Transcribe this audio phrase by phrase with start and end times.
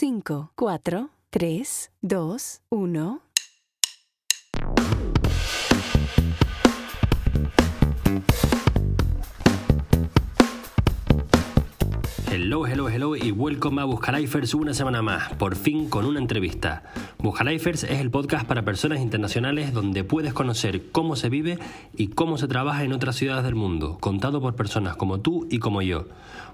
[0.00, 3.20] 5, 4, 3, 2, 1.
[12.32, 16.82] Hello, hello, hello y welcome a Buscalifers una semana más, por fin con una entrevista.
[17.18, 21.58] Buscalifers es el podcast para personas internacionales donde puedes conocer cómo se vive
[21.94, 25.58] y cómo se trabaja en otras ciudades del mundo, contado por personas como tú y
[25.58, 26.06] como yo.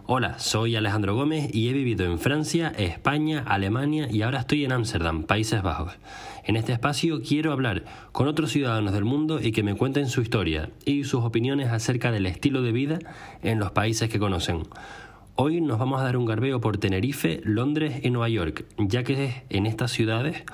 [0.08, 4.70] Hola, soy Alejandro Gómez y he vivido en Francia, España, Alemania y ahora estoy en
[4.70, 5.98] Ámsterdam, Países Bajos.
[6.44, 10.22] En este espacio quiero hablar con otros ciudadanos del mundo y que me cuenten su
[10.22, 13.00] historia y sus opiniones acerca del estilo de vida
[13.42, 14.62] en los países que conocen.
[15.34, 19.24] Hoy nos vamos a dar un garbeo por Tenerife, Londres y Nueva York, ya que
[19.24, 20.44] es en estas ciudades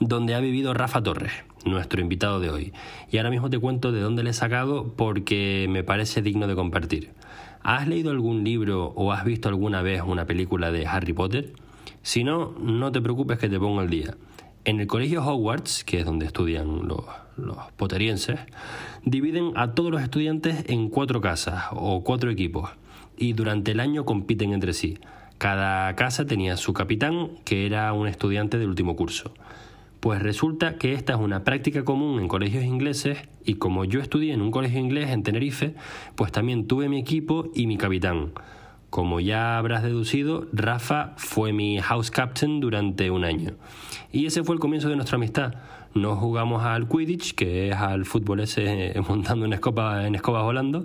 [0.00, 1.32] donde ha vivido Rafa Torres,
[1.64, 2.72] nuestro invitado de hoy.
[3.12, 6.56] Y ahora mismo te cuento de dónde le he sacado porque me parece digno de
[6.56, 7.12] compartir.
[7.68, 11.52] ¿Has leído algún libro o has visto alguna vez una película de Harry Potter?
[12.00, 14.14] Si no, no te preocupes que te pongo al día.
[14.64, 17.04] En el colegio Hogwarts, que es donde estudian los,
[17.36, 18.38] los potterienses,
[19.04, 22.70] dividen a todos los estudiantes en cuatro casas o cuatro equipos
[23.16, 25.00] y durante el año compiten entre sí.
[25.36, 29.34] Cada casa tenía su capitán, que era un estudiante del último curso.
[30.00, 34.34] Pues resulta que esta es una práctica común en colegios ingleses y como yo estudié
[34.34, 35.74] en un colegio inglés en Tenerife,
[36.14, 38.32] pues también tuve mi equipo y mi capitán.
[38.90, 43.52] Como ya habrás deducido, Rafa fue mi house captain durante un año.
[44.12, 45.54] Y ese fue el comienzo de nuestra amistad.
[45.94, 50.84] No jugamos al Quidditch, que es al fútbol ese montando en, escoba, en escobas volando,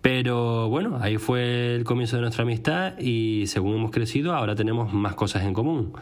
[0.00, 4.92] pero bueno, ahí fue el comienzo de nuestra amistad y según hemos crecido ahora tenemos
[4.92, 5.92] más cosas en común.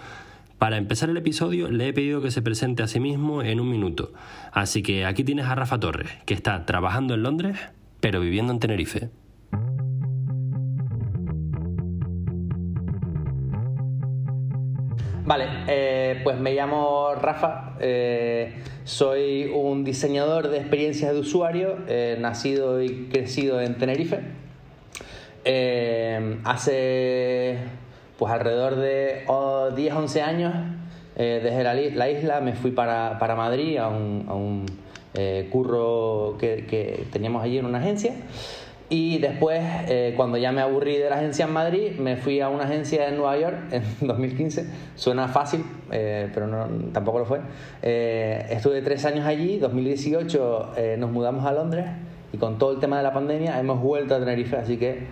[0.62, 3.68] Para empezar el episodio le he pedido que se presente a sí mismo en un
[3.68, 4.12] minuto,
[4.52, 7.58] así que aquí tienes a Rafa Torres, que está trabajando en Londres,
[7.98, 9.10] pero viviendo en Tenerife.
[15.24, 22.16] Vale, eh, pues me llamo Rafa, eh, soy un diseñador de experiencias de usuario, eh,
[22.20, 24.20] nacido y crecido en Tenerife.
[26.44, 27.58] hace
[28.18, 29.24] pues alrededor de
[29.76, 30.54] 10, 11 años,
[31.16, 34.66] desde la, isla me fui para, Madrid a un,
[35.50, 38.14] curro que, que teníamos allí en una agencia.
[38.94, 39.58] Y después,
[39.88, 43.08] eh, cuando ya me aburrí de la agencia en Madrid, me fui a una agencia
[43.08, 44.66] en Nueva York en 2015.
[44.96, 46.46] Suena fácil, eh, pero
[46.92, 47.40] tampoco lo fue.
[47.80, 51.86] Eh, estuve tres años allí, 2018 nos mudamos a Londres
[52.34, 55.06] y con todo el tema de la pandemia hemos vuelto a Tenerife, así que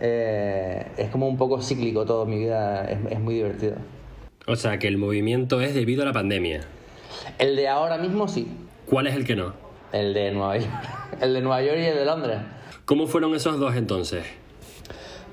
[0.00, 3.76] es como un poco cíclico todo, mi vida es, es muy divertido.
[4.46, 6.60] O sea, que el movimiento es debido a la pandemia.
[7.38, 8.46] El de ahora mismo sí.
[8.86, 9.54] ¿Cuál es el que no?
[9.92, 10.70] El de Nueva York.
[11.20, 12.38] El de Nueva York y el de Londres.
[12.84, 14.24] ¿Cómo fueron esos dos entonces?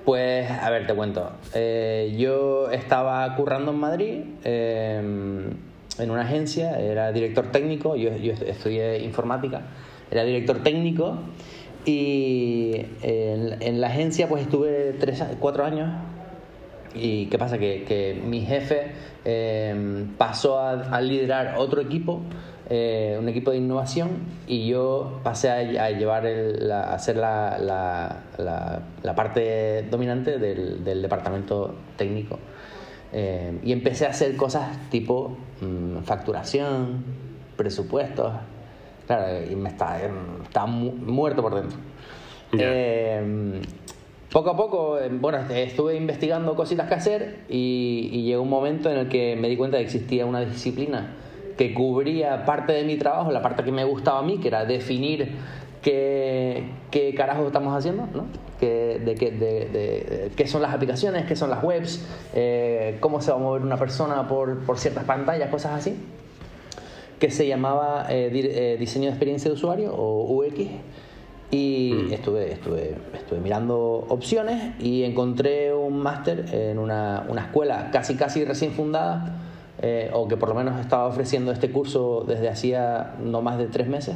[0.06, 1.32] Pues, a ver, te cuento.
[1.54, 5.50] Eh, yo estaba currando en Madrid, em,
[5.98, 9.64] en una agencia, era director técnico, yo, estudié informática,
[10.10, 11.18] era director técnico
[11.86, 15.90] y en, la agencia pues estuve tres, cuatro años
[16.94, 18.92] y qué pasa que, mi jefe
[19.26, 22.22] em, pasó a liderar otro equipo
[22.74, 24.12] eh, un equipo de innovación
[24.48, 32.40] y yo pasé a, llevar a ser la, la, parte dominante del, del departamento técnico.
[33.12, 37.04] Eh, y empecé a hacer cosas tipo mm, facturación,
[37.58, 38.32] presupuestos.
[39.08, 40.00] Claro, y me estaba,
[40.44, 41.78] estaba muerto por dentro.
[42.54, 43.62] Eh,
[44.32, 48.98] poco a poco, bueno, estuve investigando cositas que hacer y, y llegó un momento en
[48.98, 51.16] el que me di cuenta de que existía una disciplina
[51.58, 54.66] que cubría parte de mi trabajo, la parte que me gustaba a mí, que era
[54.66, 55.36] definir
[55.82, 58.26] qué, qué carajo estamos haciendo, ¿no?
[58.60, 63.40] de, de, qué son las aplicaciones, qué son las webs, eh, cómo se va a
[63.40, 65.96] mover una persona por, por ciertas pantallas, cosas así,
[67.22, 70.60] que se llamaba eh, eh, diseño de experiencia de usuario o UX.
[71.52, 72.14] Y mm.
[72.14, 78.44] estuve, estuve, estuve mirando opciones y encontré un máster en una, una escuela casi casi
[78.44, 79.40] recién fundada
[79.84, 83.66] eh, o que por lo menos estaba ofreciendo este curso desde hacía no más de
[83.66, 84.16] tres meses,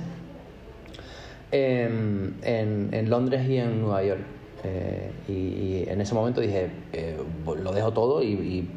[1.51, 4.21] en, en, Londres y en Nueva York.
[4.63, 8.67] Eh, y, en ese momento dije, eh, lo dejo todo y,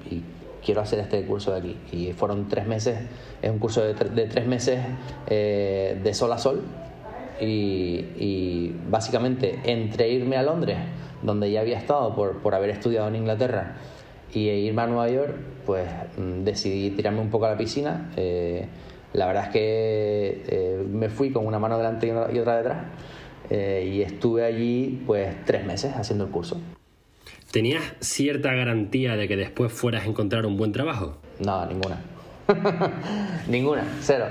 [0.64, 1.76] quiero hacer este curso de aquí.
[1.92, 2.98] Y fueron tres meses,
[3.42, 4.80] es un curso de, de tres meses
[5.28, 6.62] de sol a sol.
[7.40, 10.78] Y, y, básicamente entre irme a Londres,
[11.22, 13.76] donde ya había estado por, por haber estudiado en Inglaterra,
[14.32, 15.34] y irme a Nueva York,
[15.64, 18.10] pues mm, decidí tirarme un poco a la piscina.
[18.16, 18.66] Eh,
[19.12, 22.78] la verdad es que eh, me fui con una mano delante y otra detrás
[23.48, 26.60] eh, y estuve allí pues tres meses haciendo el curso.
[27.50, 31.16] ¿Tenías cierta garantía de que después fueras a encontrar un buen trabajo?
[31.40, 31.98] No, ninguna.
[33.48, 34.26] ninguna, cero.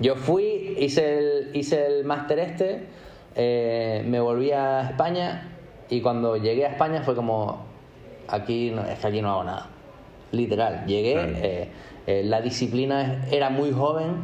[0.00, 2.86] Yo fui, hice el, hice el máster este,
[3.36, 5.48] eh, me volví a España
[5.88, 7.64] y cuando llegué a España fue como,
[8.26, 9.68] aquí no, es que aquí no hago nada.
[10.32, 11.32] Literal, llegué, Claro.
[11.36, 11.68] eh,
[12.08, 14.16] eh, la disciplina era muy joven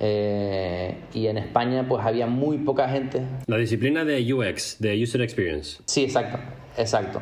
[0.00, 5.22] eh, y en España pues había muy poca gente La disciplina de UX, de User
[5.22, 5.80] Experience.
[5.86, 6.38] Sí, exacto,
[6.76, 7.20] exacto.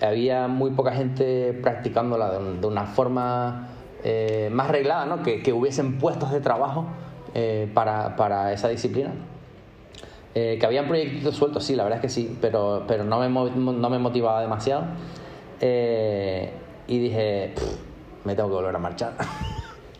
[0.00, 3.68] Había muy poca gente practicándola de, un- de una forma
[4.02, 5.22] eh, más reglada, ¿no?
[5.22, 6.86] Que, hubiesen puestos de trabajo
[7.34, 9.10] eh, para, para esa disciplina.
[10.34, 13.28] Eh, que habían proyectos sueltos, sí, la verdad es que sí, pero, pero no, me,
[13.28, 14.84] no me motivaba demasiado.
[15.60, 16.52] Eh,
[16.86, 17.64] y dije, "Pff,
[18.24, 19.14] me tengo que volver a marchar.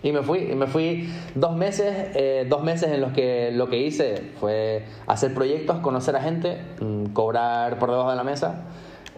[0.02, 3.69] y me fui, y me fui dos meses, eh, dos meses en los que lo
[3.69, 8.64] que hice fue hacer proyectos, conocer a gente, mm, cobrar por debajo de la mesa,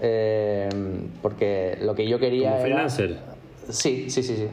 [0.01, 0.69] eh,
[1.23, 2.67] porque lo que yo quería Como era...
[2.67, 3.17] freelancer.
[3.69, 4.49] Sí, sí, sí, sí.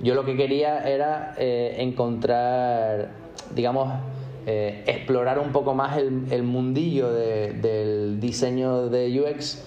[0.00, 3.10] Yo lo que quería era eh, encontrar,
[3.54, 3.92] digamos,
[4.46, 9.64] eh, explorar un poco más el, el mundillo de- del diseño de UX,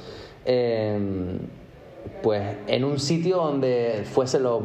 [2.21, 4.61] pues en un sitio donde fuese lo,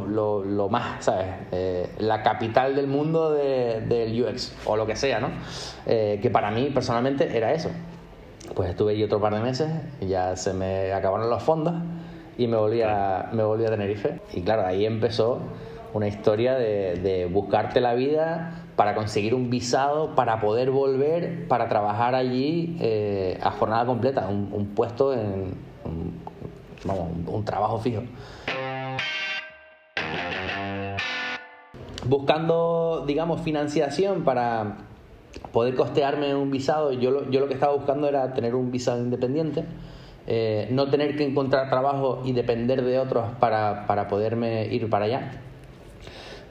[0.70, 1.26] más, ¿sabes?
[1.52, 5.28] Eh, la capital del mundo de- del UX, o lo que sea, ¿no?
[5.86, 7.70] Eh, que para mí personalmente era eso.
[8.54, 9.70] Pues estuve allí otro par de meses,
[10.00, 11.74] ya se me acabaron los fondos
[12.36, 14.20] y me volví a, me volví a Tenerife.
[14.32, 15.40] Y claro, ahí empezó
[15.94, 22.14] una historia de, buscarte la vida para conseguir un visado, para poder volver, para trabajar
[22.16, 25.54] allí eh, a jornada completa, un, puesto en...
[26.84, 28.02] vamos, un, trabajo fijo.
[32.06, 34.78] Buscando, digamos, financiación para
[35.52, 39.00] poder costearme un visado, yo lo, yo lo que estaba buscando era tener un visado
[39.00, 39.64] independiente,
[40.26, 45.06] eh, no tener que encontrar trabajo y depender de otros para, para poderme ir para
[45.06, 45.40] allá.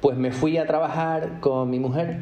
[0.01, 2.19] Pues me fui a trabajar con mi mujer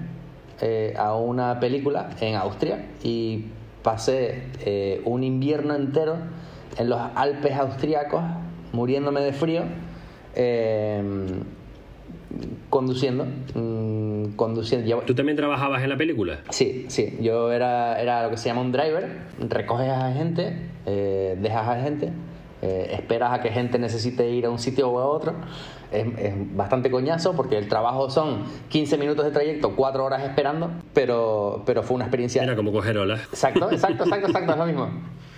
[0.61, 3.45] eh, a una película en Austria y
[3.81, 6.17] pasé eh, un invierno entero
[6.81, 8.21] en los Alpes austriacos,
[8.73, 9.63] muriéndome de frío,
[10.35, 11.01] eh,
[12.69, 13.25] conduciendo.
[13.53, 14.87] mm, conduciendo.
[14.87, 16.39] Llevo- ¿Tú también trabajabas en la película?
[16.49, 20.55] Sí, sí, yo era, era lo que se llama un driver, recoges a gente,
[20.85, 22.11] eh, dejas a gente,
[22.61, 25.33] eh, esperas a que gente necesite ir a un sitio o a otro.
[25.91, 30.71] Es, es bastante coñazo porque el trabajo son 15 minutos de trayecto, 4 horas esperando,
[30.93, 32.41] pero, pero fue una experiencia...
[32.43, 33.19] Era como coger olas.
[33.25, 34.87] Exacto, exacto, exacto, exacto, es lo mismo.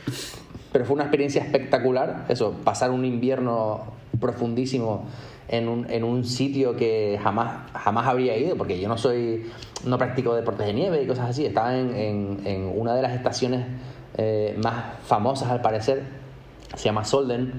[0.73, 3.81] Pero fue una experiencia espectacular, eso, pasar un invierno
[4.19, 5.05] profundísimo
[5.47, 9.45] en un, en un sitio que jamás, jamás habría ido, porque yo no soy,
[9.85, 11.45] no practico deportes de nieve y cosas así.
[11.45, 13.65] Estaba en, en- en una de las estaciones
[14.17, 16.03] eh, más famosas al parecer,
[16.75, 17.53] se llama Solden.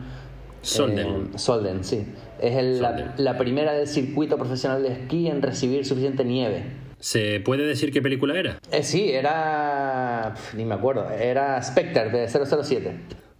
[0.62, 1.06] Solden.
[1.06, 2.06] Eh, Solden, sí.
[2.40, 2.81] Es el-
[3.17, 6.64] la primera del circuito profesional de esquí en recibir suficiente nieve.
[7.05, 8.56] ¿Se puede decir qué película era?
[8.73, 10.35] Eh, sí, era.
[10.55, 11.11] ni me acuerdo.
[11.11, 12.93] Era Spectre de 007.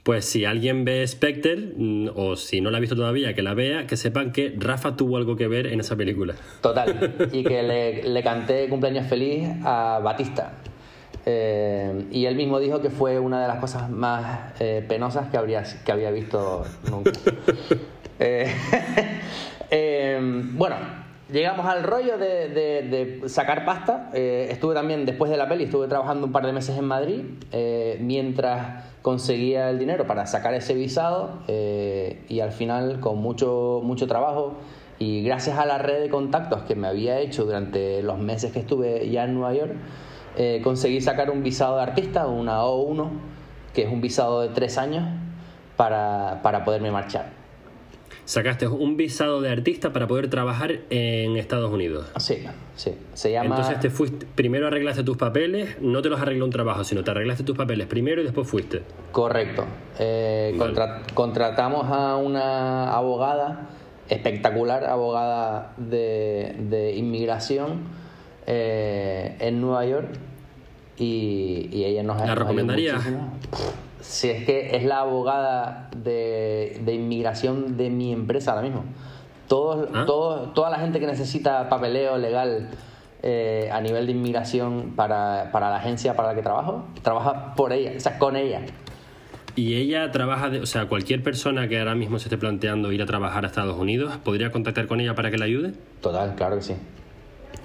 [0.03, 3.55] Pues si alguien ve Spectre, mm, o si no la ha visto todavía, que la
[3.55, 6.35] vea, que sepan que Rafa tuvo algo que ver en esa película.
[6.61, 7.31] Total.
[7.33, 7.63] Y que
[8.03, 10.53] le, le canté cumpleaños feliz a Batista.
[11.25, 15.39] Eh, y él mismo dijo que fue una de las cosas más eh, penosas que,
[15.39, 17.13] habría, que había visto nunca.
[18.21, 18.47] Eh,
[19.73, 20.21] eh,
[20.53, 20.77] bueno,
[21.31, 24.11] llegamos al rollo de, sacar pasta.
[24.15, 27.25] Eh, estuve también, después de la peli, estuve trabajando un par de meses en Madrid
[27.53, 33.81] eh, mientras conseguía el dinero para sacar ese visado eh, y al final con mucho,
[33.83, 34.55] mucho trabajo
[34.99, 38.61] y gracias a la red de contactos que me había hecho durante los meses que
[38.61, 39.75] estuve ya en Nueva York,
[40.63, 43.09] conseguí sacar un visado de artista, una O1,
[43.73, 45.05] que es un visado de tres años
[45.77, 47.44] para poderme marchar.
[48.27, 52.07] Sacaste un visado de artista para poder trabajar en Estados Unidos.
[52.19, 52.39] Sí,
[52.75, 52.95] sí.
[53.13, 53.57] Se llama.
[53.57, 57.11] Entonces te fuiste, primero arreglaste tus papeles, no te los arregló un trabajo, sino te
[57.11, 58.83] arreglaste tus papeles primero y después fuiste.
[59.13, 59.67] Correcto.
[59.99, 60.73] Eh, Vale.
[60.75, 63.69] contra- contratamos a una abogada,
[64.09, 67.81] espectacular abogada de, de inmigración
[68.47, 70.09] eh, en Nueva York
[70.97, 73.03] y, y ella nos ¿La nos recomendarías?
[74.07, 78.85] Si es que es la abogada de, de inmigración de mi empresa ahora mismo.
[79.49, 80.05] Todos, ¿Ah?
[80.07, 82.69] todos- toda la gente que necesita papeleo legal
[83.23, 87.73] eh, a nivel de inmigración para, para la agencia para la que trabajo, trabaja por
[87.73, 88.61] ella, o sea, con ella.
[89.57, 93.01] Y ella trabaja, de, o sea, cualquier persona que ahora mismo se esté planteando ir
[93.03, 95.73] a trabajar a Estados Unidos, ¿podría contactar con ella para que la ayude?
[96.03, 96.75] Total, claro que sí.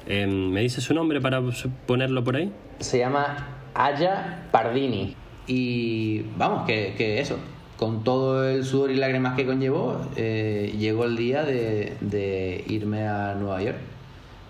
[0.08, 1.42] Eh, ¿Me dice su nombre para
[1.86, 2.54] ponerlo por ahí?
[2.80, 5.16] Se llama Aya Pardini.
[5.50, 7.38] Y vamos, que, que eso.
[7.76, 13.34] con todo el sudor y lágrimas que conllevó, eh, llegó el día de, irme a
[13.34, 13.78] Nueva York.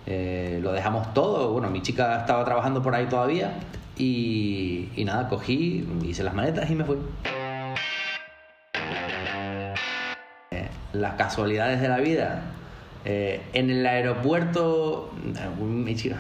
[0.08, 3.54] Eh, lo dejamos todo, bueno, mi chica estaba trabajando por ahí todavía
[3.98, 6.98] y, nada, cogí, hice las maletas y me fui.
[10.52, 12.42] Eh, las casualidades de la vida.
[13.06, 15.12] En el aeropuerto,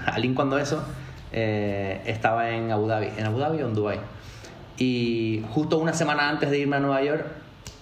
[0.06, 0.82] Aline cuando eso,
[1.34, 4.00] estaba en Abu Dhabi, en Abu Dhabi o en Dubai.
[4.80, 7.26] Y justo una semana antes de irme a Nueva York,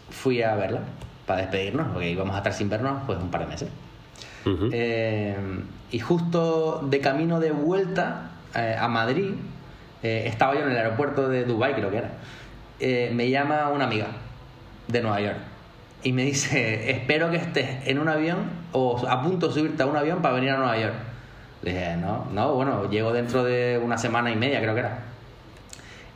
[0.10, 0.82] fui a verla
[1.27, 3.70] para despedirnos, porque íbamos a estar sin vernos pues un par de meses.
[4.72, 5.36] Eh,
[5.92, 9.34] y justo de camino de vuelta eh, a Madrid,
[10.04, 12.12] eh, estaba yo en el aeropuerto de Dubai creo que era.
[13.13, 14.08] me llama una amiga
[14.88, 15.38] de Nueva York
[16.01, 18.38] y me dice: Espero que estés en un avión
[18.72, 20.96] o a punto de subirte a un avión para venir a Nueva York.
[21.62, 25.07] Le dije: No, no, bueno, llego dentro de una semana y media, creo que era.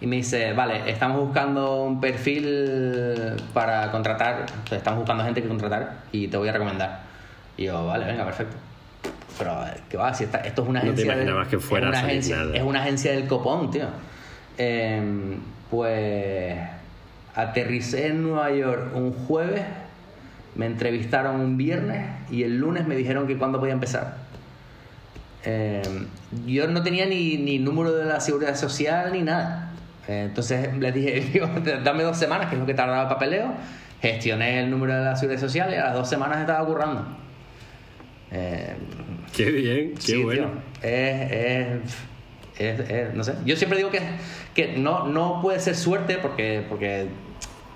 [0.02, 6.00] Y me dice, vale, estamos buscando un perfil para contratar, estamos buscando gente que contratar
[6.12, 7.02] y te voy a recomendar.
[7.56, 8.56] Y yo, vale, venga, perfecto.
[9.38, 10.12] Pero, ¿qué va?
[10.14, 11.12] Si esta- esto es una No te agencia.
[11.12, 12.56] del- imaginabas que fuera es una agencia, nada.
[12.58, 13.86] es una agencia del copón, tío.
[14.58, 15.38] Em,
[15.70, 16.58] pues
[17.36, 19.62] aterricé en Nueva York un jueves,
[20.56, 24.18] me entrevistaron un viernes y el lunes me dijeron que cuándo podía empezar.
[25.44, 25.82] Eh,
[26.46, 29.71] yo no tenía ni, ni número de la seguridad social ni nada.
[30.12, 31.48] Entonces les dije, digo,
[31.84, 33.54] dame dos semanas, que es lo que tardaba el papeleo.
[34.02, 37.06] Gestioné el número de la seguridad social y a las dos semanas estaba currando.
[38.32, 38.76] Eh,
[39.36, 40.48] Qué bien, qué sí, bueno.
[40.82, 40.90] tío.
[40.90, 41.68] Es, es,
[42.80, 43.34] es- es- no sé.
[43.46, 44.00] Yo siempre digo que,
[44.56, 47.08] que no, no puede ser suerte porque, porque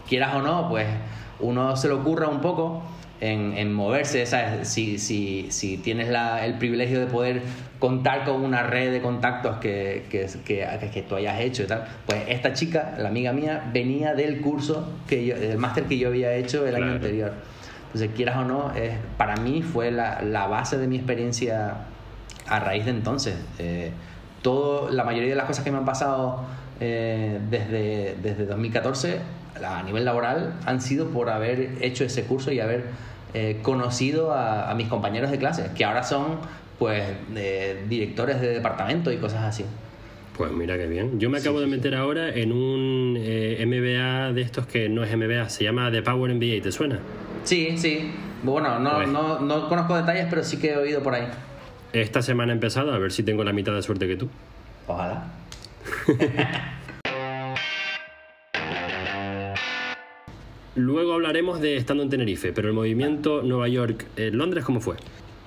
[0.08, 0.88] quieras o no, pues
[1.39, 2.84] uno se le ocurra un poco
[3.22, 4.68] en, en moverse, ¿sabes?
[4.68, 7.42] Si, si, si tienes la, el privilegio de poder
[7.86, 11.86] contar con una red de contactos que, que, que, que tú hayas hecho y tal,
[12.08, 16.08] pues esta chica, la amiga mía, venía del curso, que yo, del máster que yo
[16.08, 16.96] había hecho el año Claro.
[16.96, 17.34] anterior.
[17.86, 21.75] Entonces, quieras o no, es, para mí fue la, la base de mi experiencia
[22.48, 23.36] a raíz de entonces.
[23.60, 23.92] Eh,
[24.42, 26.39] todo, la mayoría de las cosas que me han pasado
[26.80, 29.20] eh, desde, desde 2014
[29.63, 32.86] a nivel laboral han sido por haber hecho ese curso y haber
[33.36, 36.39] eh, conocido a, a mis compañeros de clase, que ahora son
[36.79, 37.03] pues
[37.36, 39.65] eh, directores de departamento y cosas así.
[40.38, 41.20] Pues mira qué bien.
[41.20, 41.77] Yo me acabo sí, de sí.
[41.77, 46.01] meter ahora en un eh, MBA de estos que no es MBA, se llama The
[46.01, 47.00] Power MBA, ¿te suena?
[47.46, 48.12] Sí, sí.
[48.44, 49.08] Bueno, no, Pues.
[49.08, 51.27] no, no conozco detalles, pero sí que he oído por ahí.
[51.94, 54.29] Esta semana he empezado, a ver si tengo la mitad de suerte que tú.
[54.88, 55.27] Ojalá.
[60.75, 64.96] Luego hablaremos de estando en Tenerife, pero el movimiento Nueva York, eh, Londres, ¿cómo fue?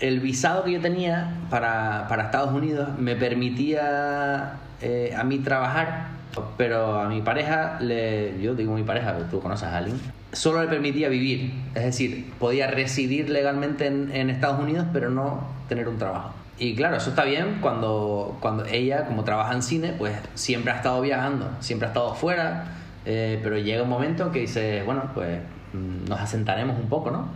[0.00, 6.08] El visado que yo tenía para, para Estados Unidos me permitía eh, a mí trabajar,
[6.56, 9.98] pero a mi pareja, le, yo digo mi pareja, tú conoces a alguien,
[10.32, 11.52] solo le permitía vivir.
[11.74, 16.32] Es decir, podía residir legalmente en, Estados Unidos, pero no tener un trabajo.
[16.58, 20.76] Y claro, eso está bien cuando, cuando ella, como trabaja en cine, pues siempre ha
[20.76, 22.64] estado viajando, siempre ha estado fuera,
[23.04, 25.38] eh, pero llega un momento que dice, bueno, pues
[25.72, 27.28] mm, nos asentaremos un poco, ¿no?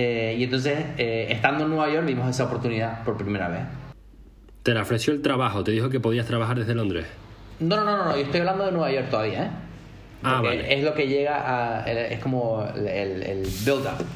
[0.00, 3.62] Eh, y entonces, eh, estando en Nueva York, vimos esa oportunidad por primera vez.
[4.62, 7.06] Te la ofreció el trabajo, te dijo que podías trabajar desde Londres.
[7.58, 9.50] No, no, no, no, no, yo estoy hablando de Nueva York todavía, ¿eh?
[10.22, 10.72] Ah, vale.
[10.72, 11.90] Es lo que llega a.
[11.90, 14.06] Es como el, el, el build-up.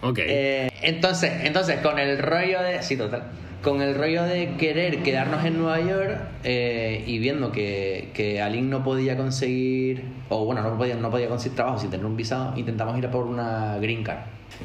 [0.00, 0.20] Ok.
[0.22, 2.82] Eh, entonces, entonces, con el rollo de.
[2.82, 3.24] Sí, total.
[3.62, 8.68] Con el rollo de querer quedarnos en Nueva York eh, y viendo que, que Aline
[8.68, 12.56] no podía conseguir, o bueno, no podía, no podía conseguir trabajo sin tener un visado,
[12.56, 14.20] intentamos ir a por una green card.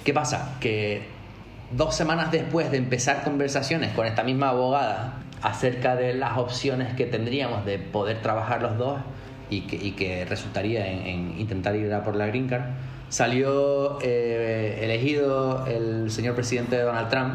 [0.06, 0.56] ¿Qué pasa?
[0.62, 1.02] Que
[1.72, 7.06] dos semanas después de empezar conversaciones con esta misma abogada acerca de las opciones que
[7.06, 9.00] tendríamos de poder trabajar los dos
[9.50, 12.64] y que, que resultaría en, en intentar ir a por la green card,
[13.10, 17.34] salió eh, elegido el señor presidente Donald Trump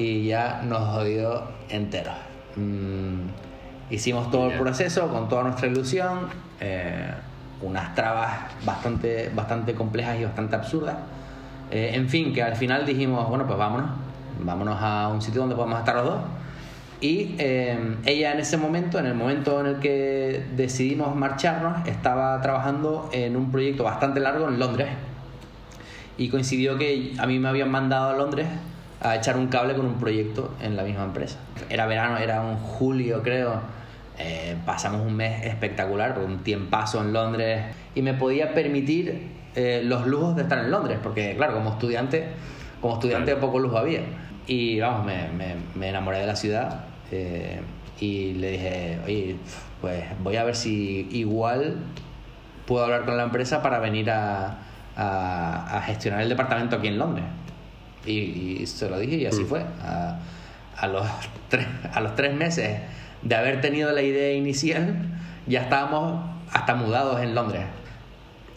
[0.00, 2.14] y ya nos jodió enteros.
[2.56, 3.28] Mm,
[3.90, 6.20] hicimos todo el proceso con toda nuestra ilusión,
[6.60, 7.12] eh,
[7.62, 8.30] unas trabas
[8.64, 10.96] bastante, bastante complejas y bastante absurdas.
[11.70, 13.90] Eh, en fin, que al final dijimos, bueno, pues vámonos,
[14.40, 16.20] vámonos a un sitio donde podamos estar los dos.
[17.02, 22.40] Y eh, ella en ese momento, en el momento en el que decidimos marcharnos, estaba
[22.40, 24.88] trabajando en un proyecto bastante largo en Londres.
[26.16, 28.46] Y coincidió que a mí me habían mandado a Londres
[29.02, 31.38] a echar un cable con un proyecto en la misma empresa.
[31.68, 33.60] Era verano, era un julio creo.
[34.18, 37.62] Eh, pasamos un mes espectacular, un tiempazo en Londres.
[37.94, 42.26] Y me podía permitir eh, los lujos de estar en Londres, porque claro, como estudiante,
[42.82, 44.00] como estudiante poco lujo había.
[44.46, 47.60] Y vamos, me, me- me enamoré de la ciudad eh,
[47.98, 49.36] y le dije, oye,
[49.80, 51.76] pues voy a ver si igual
[52.66, 54.58] puedo hablar con la empresa para venir a,
[54.96, 57.24] a, a gestionar el departamento aquí en Londres.
[58.06, 59.46] Y, y se lo dije y así Mm.
[59.46, 59.60] fue.
[59.82, 60.18] A,
[60.76, 61.06] a los
[61.48, 62.78] tres, a los tres meses
[63.22, 64.94] de haber tenido la idea inicial,
[65.46, 67.62] ya estábamos hasta mudados en Londres.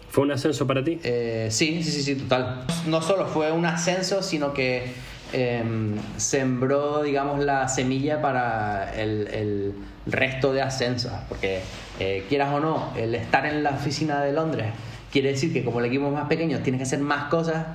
[0.09, 0.99] ¿Fue un ascenso para ti?
[1.03, 2.65] Eh, sí, sí, sí, sí, total.
[2.87, 4.93] No solo fue un ascenso, sino que
[5.33, 9.73] em, sembró, digamos, la semilla para el, el
[10.05, 11.11] resto de ascensos.
[11.27, 11.61] Porque,
[11.99, 14.67] eh, quieras o no, el estar en la oficina de Londres
[15.11, 17.65] quiere decir que como el equipo es más pequeño, tienes que hacer más cosas,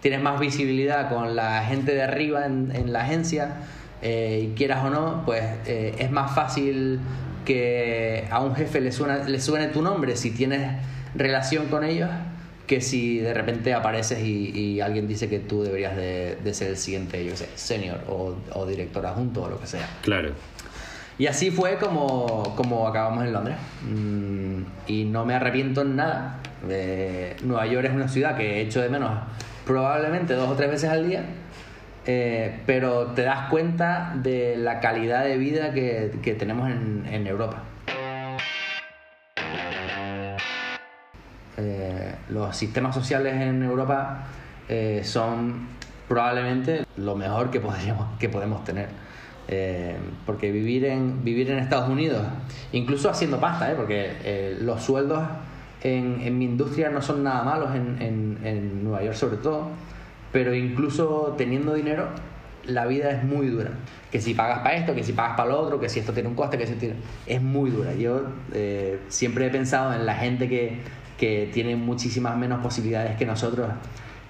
[0.00, 3.56] tienes más visibilidad con la gente de arriba en, en la agencia.
[4.02, 7.00] eh, y quieras o no, pues eh, es más fácil
[7.44, 10.70] que a un jefe le, suena, le suene tu nombre si tienes
[11.14, 12.10] relación con ellos
[12.66, 16.70] que si de repente apareces y, y alguien dice que tú deberías de, de ser
[16.70, 19.88] el siguiente, yo sé, senior o, o director adjunto o lo que sea.
[20.02, 20.30] Claro.
[21.18, 23.56] Y así fue como, como acabamos en Londres.
[23.88, 26.40] Mm, y no me arrepiento en nada.
[26.68, 29.10] Eh, Nueva York es una ciudad que he hecho de menos
[29.66, 31.24] probablemente dos o tres veces al día.
[32.06, 37.26] eh, pero te das cuenta de la calidad de vida que, que tenemos en, en
[37.26, 37.64] Europa.
[41.58, 44.26] Eh, los sistemas sociales en Europa
[44.68, 45.66] eh, son
[46.06, 48.88] probablemente lo mejor que, podríamos, que podemos tener.
[50.26, 52.26] Porque vivir en, vivir en Estados Unidos,
[52.72, 55.22] incluso haciendo pasta, porque los sueldos
[55.94, 59.68] en, en mi industria no son nada malos, en, en, en Nueva York sobre todo,
[60.32, 62.08] pero incluso teniendo dinero,
[62.66, 63.70] la vida es muy dura.
[64.10, 66.28] Que si pagas para esto, que si pagas para lo otro, que si esto tiene
[66.28, 66.96] un coste, que si tiene...
[67.26, 67.94] Es muy dura.
[67.94, 70.78] Yo eh, siempre he pensado en la gente que,
[71.18, 73.68] que tiene muchísimas menos posibilidades que nosotros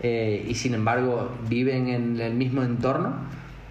[0.00, 3.14] eh, y sin embargo viven en el mismo entorno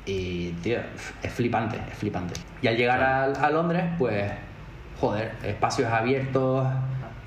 [0.06, 0.77] y, tío,
[1.22, 2.34] es flipante, es flipante.
[2.62, 4.32] Y al llegar a, a Londres, pues,
[5.00, 6.68] joder, espacios abiertos,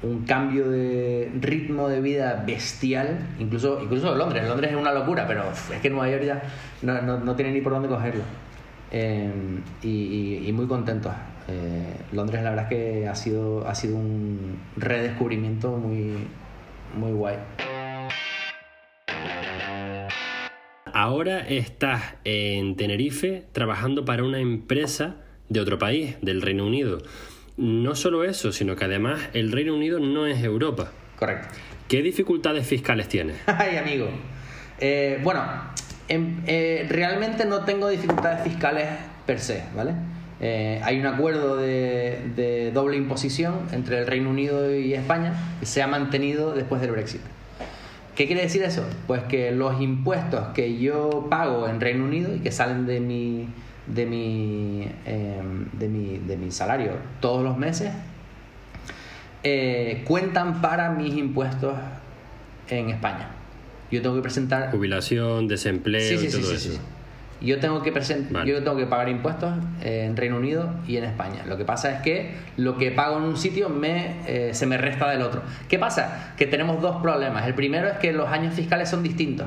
[0.02, 4.46] un cambio de ritmo de vida bestial, incluso, incluso Londres.
[4.48, 6.42] Londres es una locura, pero es que Nueva York ya
[6.82, 8.22] no, no, no tiene ni por dónde cogerlo.
[8.90, 9.30] Eh,
[9.82, 11.12] y muy contentos.
[11.50, 16.14] Eh, Londres la verdad es que ha sido, ha sido un redescubrimiento muy,
[16.94, 17.36] muy guay.
[20.92, 25.16] Ahora estás en Tenerife trabajando para una empresa
[25.48, 26.98] de otro país, del Reino Unido.
[27.58, 30.92] No solo eso, sino que además el Reino Unido no es Europa.
[31.18, 31.48] Correcto.
[31.88, 33.36] ¿Qué dificultades fiscales tienes?
[33.46, 34.08] Ay, amigo.
[34.78, 35.42] Eh, bueno,
[36.08, 38.86] em- eh, realmente no tengo dificultades fiscales
[39.26, 39.92] per se, ¿vale?
[40.40, 45.66] Eh, hay un acuerdo de, de doble imposición entre el Reino Unido y España que
[45.66, 47.20] se ha mantenido después del Brexit.
[48.14, 48.84] ¿Qué quiere decir eso?
[49.08, 53.48] Pues que los impuestos que yo pago en Reino Unido y que salen de mi,
[53.94, 57.90] de mi, em, de mi, de mi salario todos los meses,
[59.42, 61.74] eh, cuentan para mis impuestos
[62.68, 63.28] en España.
[63.90, 64.70] Yo tengo que presentar...
[64.70, 66.72] Jubilación, desempleo Sí, sí, y sí, todo sí, eso.
[66.72, 66.78] sí.
[67.40, 68.50] Yo tengo que present- Vale.
[68.50, 71.44] yo tengo que pagar impuestos en Reino Unido y en España.
[71.46, 74.76] Lo que pasa es que lo que pago en un sitio me, eh, se me
[74.76, 75.42] resta del otro.
[75.68, 76.34] ¿Qué pasa?
[76.36, 77.46] Que tenemos dos problemas.
[77.46, 79.46] El primero es que los años fiscales son distintos.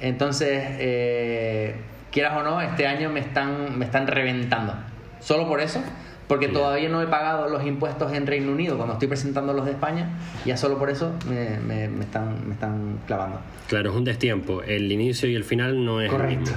[0.00, 1.76] Entonces, eh,
[2.12, 4.74] quieras o no, este año me están, me están reventando.
[5.20, 5.80] Solo por eso,
[6.28, 9.72] porque todavía no he pagado los impuestos en Reino Unido cuando estoy presentando los de
[9.72, 10.10] España.
[10.44, 13.40] Ya solo por eso me, me- me están, me están clavando.
[13.68, 14.62] Claro, es un destiempo.
[14.62, 16.40] El inicio y el final no es el Correcto.
[16.50, 16.56] mismo.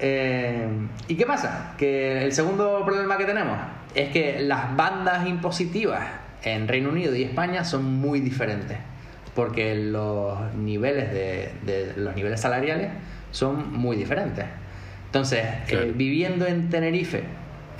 [0.00, 0.66] Eh,
[1.08, 1.74] ¿Y qué pasa?
[1.78, 3.56] Que el segundo problema que tenemos
[3.94, 6.00] es que las bandas impositivas
[6.42, 8.78] en Reino Unido y España son muy diferentes.
[9.34, 12.90] Porque los niveles de, de- los niveles salariales
[13.30, 14.44] son muy diferentes.
[15.12, 15.88] Entonces, Claro.
[15.88, 17.24] eh, viviendo en Tenerife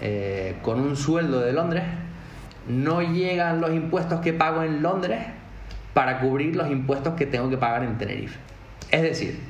[0.03, 1.83] eh, con un sueldo de Londres,
[2.69, 5.21] no llegan los impuestos que pago en Londres
[5.95, 8.39] para cubrir los impuestos que tengo que pagar en Tenerife.
[8.91, 9.41] Es decir,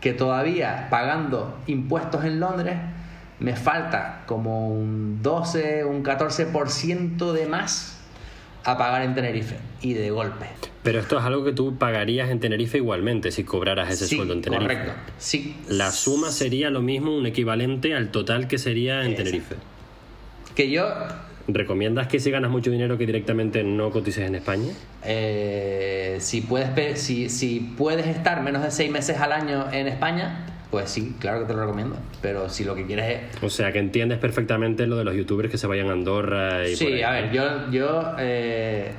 [0.00, 2.76] que todavía pagando impuestos en Londres
[3.40, 7.95] me falta como un 12, un 14% de más
[8.66, 10.46] a pagar en Tenerife y de golpe.
[10.82, 14.34] Pero esto es algo que tú pagarías en Tenerife igualmente si cobraras ese sí, sueldo
[14.34, 14.74] en Tenerife.
[14.74, 14.92] correcto.
[15.18, 15.56] Sí.
[15.68, 19.24] La suma sería lo mismo, un equivalente al total que sería en Exacto.
[19.24, 19.54] Tenerife.
[20.56, 20.86] Que yo
[21.48, 24.72] ¿Recomiendas que si ganas mucho dinero que directamente no cotices en España?
[25.04, 30.44] Eh, si, puedes, si, si puedes estar menos de seis meses al año en España,
[30.70, 31.96] pues sí, claro que te lo recomiendo.
[32.20, 33.42] Pero si lo que quieres es...
[33.42, 36.76] O sea, que entiendes perfectamente lo de los youtubers que se vayan a Andorra y
[36.76, 37.02] por Sí, ahí.
[37.02, 38.90] a ver, yo, yo eh,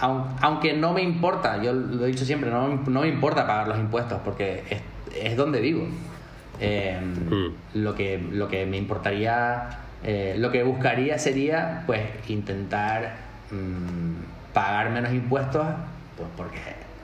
[0.00, 3.68] aun- aunque no me importa, yo lo he dicho siempre, no, no me importa pagar
[3.68, 4.80] los impuestos porque es,
[5.24, 5.86] es donde vivo.
[6.60, 7.54] Eh, Mm.
[7.74, 9.68] lo, que, lo que me importaría,
[10.04, 13.16] eh, lo que buscaría sería pues intentar
[13.50, 15.64] mm, pagar menos impuestos,
[16.16, 16.58] pues porque,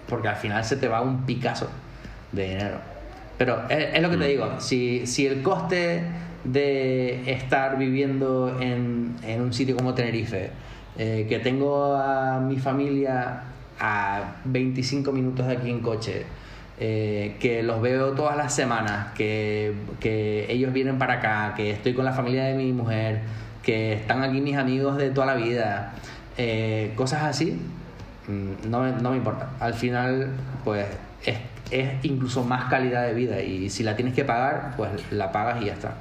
[0.08, 1.70] porque al final se te va un picazo
[2.32, 2.95] de dinero.
[3.38, 4.28] Pero es, es lo que te Mm.
[4.28, 6.02] digo, si, si el coste
[6.44, 10.50] de estar viviendo en, en un sitio como Tenerife,
[10.98, 13.42] eh, que tengo a mi familia
[13.78, 16.24] a 25 minutos de aquí en coche,
[16.78, 21.94] eh, que los veo todas las semanas, que, que ellos vienen para acá, que estoy
[21.94, 23.20] con la familia de mi mujer,
[23.62, 25.92] que están aquí mis amigos de toda la vida,
[26.38, 27.58] eh, cosas así,
[28.28, 29.50] mm, no me, no me importa.
[29.58, 30.28] Al final,
[30.64, 30.86] pues
[31.24, 31.36] es,
[31.70, 35.62] es incluso más calidad de vida y si la tienes que pagar, pues la pagas
[35.62, 35.96] y ya está.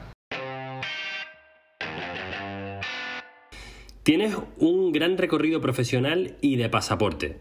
[4.04, 7.39] Tienes un gran recorrido profesional y de pasaporte.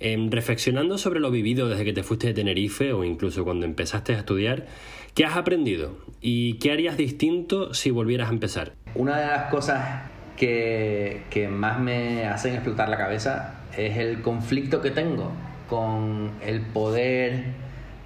[0.00, 4.12] Em, reflexionando sobre lo vivido desde que te fuiste de Tenerife o incluso cuando empezaste
[4.14, 4.66] a estudiar,
[5.14, 5.96] ¿qué has aprendido?
[6.20, 8.72] ¿Y qué harías distinto si volvieras a empezar?
[8.96, 14.80] Una de las cosas que, que más me hacen explotar la cabeza es el conflicto
[14.80, 15.30] que tengo
[15.72, 17.44] con el poder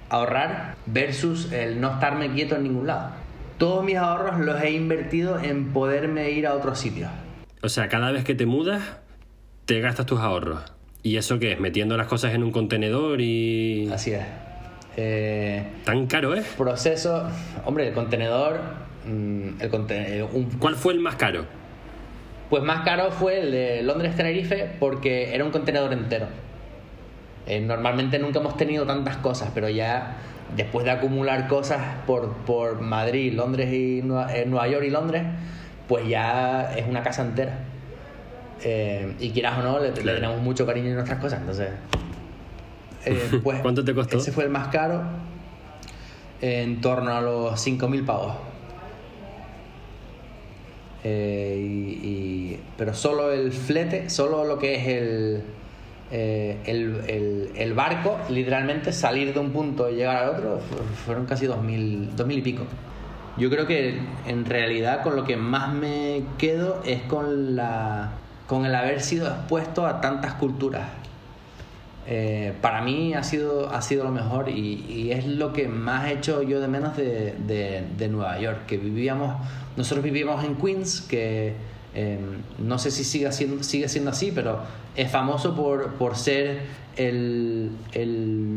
[0.07, 3.09] ahorrar versus el no estarme quieto en ningún lado.
[3.57, 7.09] Todos mis ahorros los he invertido en poderme ir a otros sitios.
[7.61, 8.81] O sea, cada vez que te mudas,
[9.65, 10.61] te gastas tus ahorros.
[11.03, 11.59] ¿Y eso qué es?
[11.59, 13.89] ¿Metiendo las cosas en un contenedor y...
[13.91, 14.23] Así es.
[14.95, 16.45] Eh, ¿Tan caro es?
[16.57, 17.27] proceso,
[17.65, 18.61] hombre, el contenedor,
[19.05, 21.43] mm, el un ¿Cuál fue el más caro?
[22.49, 26.27] Pues más caro fue el de Londres-Tenerife porque era un contenedor entero.
[27.47, 30.17] Eh, normalmente nunca hemos tenido tantas cosas, pero ya
[30.55, 35.23] después de acumular cosas por, por Madrid, Londres y Nueva, eh, Nueva York y Londres,
[35.87, 37.59] pues ya es una casa entera.
[38.63, 41.69] Eh, y quieras o no, le, tenemos mucho cariño en nuestras cosas, entonces...
[43.43, 44.17] pues ¿Cuánto te costó?
[44.17, 45.03] Ese fue el más caro,
[46.41, 48.33] en torno a los 5.000 pavos.
[51.03, 55.43] Y- y- pero solo el flete, solo lo que es el,
[56.11, 60.83] eh, el, el- el barco, literalmente salir de un punto y llegar al otro, fu-
[61.05, 62.63] fueron casi dos mil, dos mil y pico.
[63.37, 68.11] Yo creo que en realidad con lo que más me quedo es con, la,
[68.47, 70.87] con el haber sido expuesto a tantas culturas.
[72.09, 76.07] Eh, para mí ha sido, ha sido lo mejor y, y es lo que más
[76.07, 79.35] he hecho yo de menos de, de- de Nueva York, que vivíamos,
[79.75, 81.53] nosotros vivíamos en Queens, que
[81.99, 82.19] eh,
[82.59, 84.59] no sé si sigue siendo, sigue siendo así, pero
[84.95, 86.61] es famoso por, ser
[86.95, 87.71] el,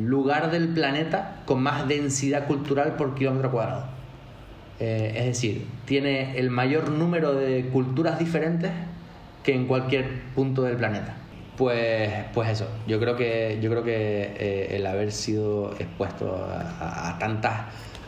[0.06, 3.86] lugar del planeta con más densidad cultural por kilómetro cuadrado.
[4.78, 8.72] Eh, es decir, tiene el mayor número de culturas diferentes
[9.42, 11.16] que en cualquier punto del planeta.
[11.56, 16.60] Pues, pues eso, yo creo que, yo creo que eh, el haber sido expuesto a,
[16.78, 17.16] a-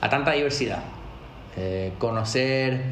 [0.02, 0.82] a tanta diversidad,
[1.56, 2.82] eh, conocer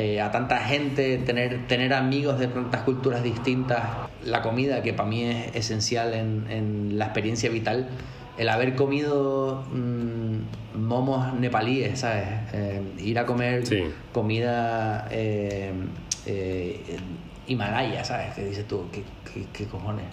[0.00, 3.82] eh, a tanta gente, tener, tener amigos de tantas culturas distintas,
[4.24, 7.88] la comida que para mí es esencial en, en la experiencia vital,
[8.36, 12.28] el haber comido mm, momos nepalíes, ¿sabes?
[12.52, 13.82] Eh, ir a comer Sí.
[14.12, 15.72] comida eh,
[16.26, 16.80] eh,
[17.48, 18.34] Himalaya, ¿sabes?
[18.36, 19.02] Que dices tú, ¿qué,
[19.34, 20.06] qué, qué cojones?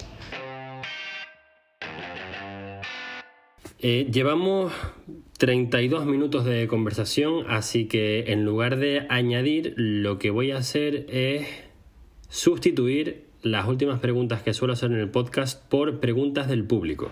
[3.88, 4.74] Eh, llevamos
[5.38, 11.06] 32 minutos de conversación, así que en lugar de añadir, lo que voy a hacer
[11.08, 11.46] es
[12.28, 17.12] sustituir las últimas preguntas que suelo hacer en el podcast por preguntas del público.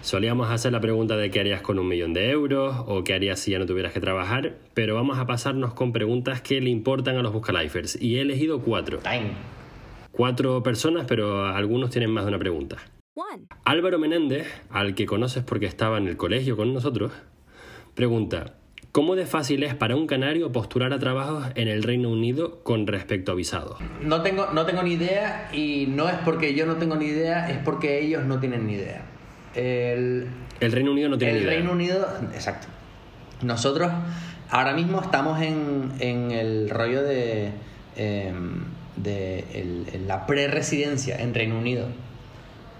[0.00, 3.40] Solíamos hacer la pregunta de qué harías con un millón de euros o qué harías
[3.40, 7.16] si ya no tuvieras que trabajar, pero vamos a pasarnos con preguntas que le importan
[7.16, 8.98] a los Buscalifers y he elegido cuatro.
[8.98, 9.32] Time.
[10.12, 12.76] Cuatro personas, pero algunos tienen más de una pregunta.
[13.14, 13.46] One.
[13.64, 17.12] Álvaro Menéndez, al que conoces porque estaba en el colegio con nosotros,
[17.94, 18.54] pregunta,
[18.90, 22.88] ¿cómo de fácil es para un canario postular a trabajos en el Reino Unido con
[22.88, 23.78] respecto a visados?
[24.02, 27.48] No tengo, no tengo ni idea y no es porque yo no tengo ni idea,
[27.50, 29.04] es porque ellos no tienen ni idea.
[29.54, 30.26] El,
[30.58, 31.54] El Reino Unido no tiene el ni idea.
[31.56, 32.66] Reino Unido, exacto.
[33.42, 33.92] Nosotros
[34.50, 37.52] ahora mismo estamos en, en el rollo de,
[37.94, 38.64] em,
[38.96, 41.86] de el- en la pre-residencia en Reino Unido.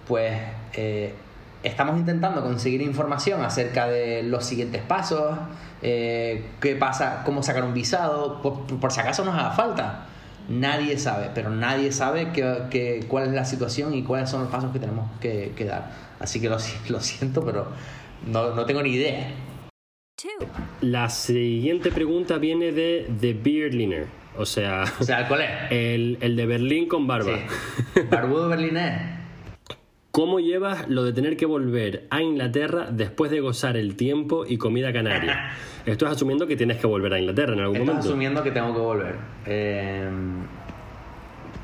[0.07, 0.33] Pues
[0.75, 1.15] eh,
[1.63, 5.39] estamos intentando conseguir información acerca de los siguientes pasos,
[5.83, 10.07] eh, qué pasa, cómo sacar un visado, por, por si acaso nos haga falta.
[10.49, 14.51] Nadie sabe, pero nadie sabe que, que- cuál es la situación y cuáles son los
[14.51, 15.91] pasos que tenemos que, que dar.
[16.21, 17.69] Así que lo, si- lo siento, pero
[18.27, 19.31] no, no tengo ni idea.
[20.83, 25.51] La siguiente pregunta viene de The Beardliner, o sea, O sea, ¿cuál es?
[25.71, 27.39] el, el de Berlín con barba.
[27.95, 28.01] Sí.
[28.11, 29.14] Barbudo berlinés.
[30.15, 34.59] ¿Cómo llevas lo de tener que volver a Inglaterra después de gozar el tiempo y
[34.59, 35.51] comida canaria?
[35.87, 38.09] Esto es asumiendo que tienes que volver a Inglaterra en algún Estás momento.
[38.11, 39.15] asumiendo que tengo que volver.
[39.45, 40.09] Eh,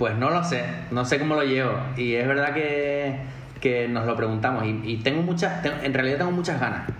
[0.00, 1.78] Pues no lo sé, no sé cómo lo llevo.
[1.96, 3.14] Y es verdad que,
[3.60, 4.64] que nos lo preguntamos.
[4.64, 6.90] Y, y tengo muchas, tengo- en realidad tengo muchas ganas.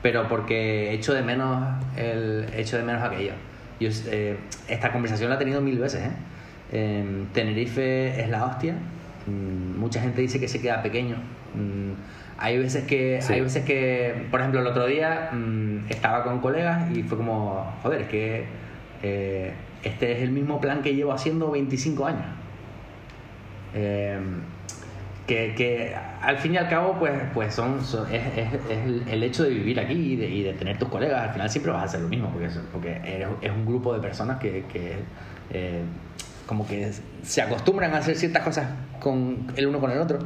[0.00, 1.66] Pero porque echo de menos
[1.98, 3.32] el echo de menos aquello.
[3.78, 4.38] Yo, eh,
[4.68, 6.00] esta conversación la he tenido mil veces.
[6.06, 6.12] ¿eh?
[6.72, 8.74] Em, Tenerife es la hostia.
[9.26, 11.16] Mm, mucha gente dice que se queda pequeño.
[11.54, 11.92] Mm,
[12.38, 13.32] hay veces que, Sí.
[13.34, 17.72] hay veces que, por ejemplo, el otro día mm, estaba con colegas y fue como,
[17.82, 18.44] joder, es que
[19.02, 22.24] eh, este es el mismo plan que llevo haciendo 25 años.
[23.74, 24.18] Eh,
[25.26, 29.22] que, que al fin y al cabo, pues, pues son, son- es, es- es el,
[29.22, 31.82] hecho de vivir aquí y de, y de tener tus colegas, al final siempre vas
[31.82, 33.00] a hacer lo mismo, porque, es, porque
[33.40, 34.96] es un grupo de personas que, que,
[35.50, 35.82] eh,
[36.46, 38.68] como que se acostumbran a hacer ciertas cosas
[39.00, 40.18] con el uno con el otro.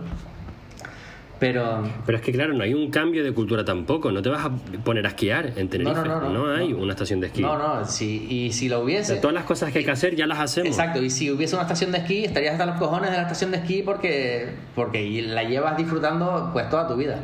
[1.38, 4.10] Pero Pero es que claro, no hay un cambio de cultura tampoco.
[4.10, 4.50] No te vas a
[4.82, 5.94] poner a esquiar en Tenerife.
[5.94, 7.42] No, no, no, no, hay una estación de esquí.
[7.42, 9.12] no, no, si, y si lo O hubiese...
[9.12, 10.68] sea, todas las cosas que hay que hacer ya las hacemos.
[10.70, 13.52] Exacto, y si hubiese una estación de esquí, estarías hasta los cojones de la estación
[13.52, 17.20] de esquí porque, porque la llevas disfrutando pues toda tu vida.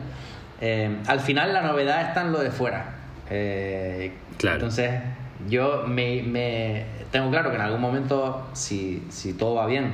[0.60, 2.94] Eh, al final la novedad está en lo de fuera.
[3.30, 4.56] Eh, Claro.
[4.56, 4.90] Entonces,
[5.48, 9.92] yo me, me- tengo claro que en algún momento, si, si todo va bien,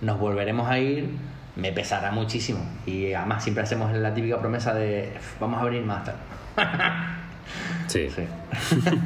[0.00, 1.08] nos volveremos a ir,
[1.56, 2.60] me pesará muchísimo.
[2.86, 6.18] Y además siempre hacemos la típica promesa de vamos a venir más tarde.
[7.88, 8.08] Sí.
[8.08, 8.22] Sí.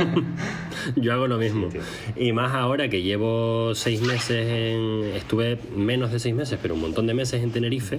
[0.97, 1.69] Yo hago lo mismo.
[1.71, 1.79] Sí,
[2.17, 5.17] Y más ahora que llevo seis meses en.
[5.17, 7.99] Estuve menos de seis meses, pero un montón de meses en Tenerife.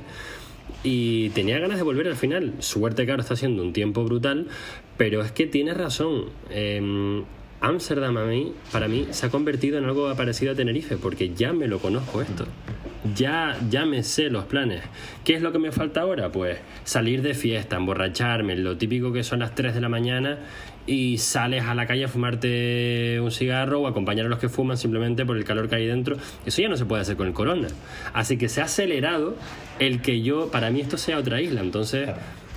[0.84, 2.54] Y tenía ganas de volver al final.
[2.60, 4.48] Suerte que ahora está siendo un tiempo brutal.
[4.96, 6.26] Pero es que tienes razón.
[6.50, 7.24] Em,
[7.60, 11.54] Ámsterdam a mí, para mí, se ha convertido en algo parecido a Tenerife, porque ya
[11.54, 12.46] me lo conozco esto.
[13.16, 14.84] Ya, ya me sé los planes.
[15.24, 16.32] ¿Qué es lo que me falta ahora?
[16.32, 20.38] Pues salir de fiesta, emborracharme, lo típico que son las 3 de la mañana
[20.86, 24.78] y sales a la calle a fumarte un cigarro o acompañar a los que fuman
[24.78, 26.18] simplemente por el calor que hay dentro.
[26.46, 27.70] Eso ya no se puede hacer con el corona.
[28.14, 29.36] Así que se ha acelerado
[29.80, 31.62] el que yo, para mí esto sea otra isla.
[31.62, 32.10] Entonces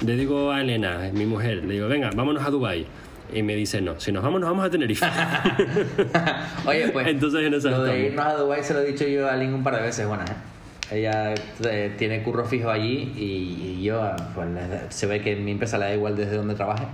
[0.04, 2.86] le digo a Elena, mi mujer, le digo, venga, vámonos a Dubai
[3.32, 5.06] Y me dice, no, si nos vamos, nos vamos a Tenerife.
[6.66, 9.28] Oye, pues Entonces en esa lo de irnos a Dubai se lo he dicho yo
[9.28, 10.96] a Lynn un par de veces, bueno, ¿eh?
[10.96, 15.52] Ella eh, tiene curro fijo allí y, y yo, pues le- se ve que mi
[15.52, 16.84] empresa le da igual desde donde trabaje.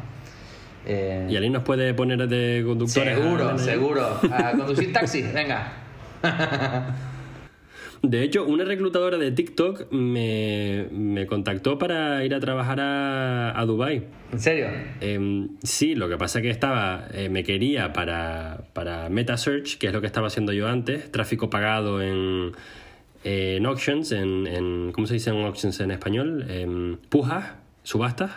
[0.84, 3.16] Eh, Y Aline nos puede poner de conductores.
[3.16, 3.58] a seguro, Elena.
[3.58, 4.20] seguro.
[4.32, 5.72] A conducir taxi, venga.
[8.10, 13.64] De hecho, una reclutadora de TikTok me, me contactó para ir a trabajar a, a
[13.66, 14.04] Dubai.
[14.32, 14.66] ¿En serio?
[15.00, 19.92] Em, sí, lo que pasa que estaba, eh, me quería para, para MetaSearch, que es
[19.92, 22.52] lo que estaba haciendo yo antes, tráfico pagado en,
[23.24, 26.46] en auctions, en, en- ¿cómo se dice en auctions en español?
[26.48, 28.30] En pujas, subastas.